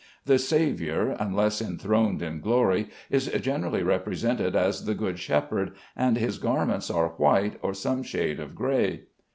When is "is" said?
3.11-3.27